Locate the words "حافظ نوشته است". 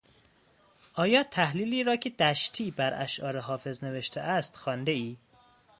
3.39-4.55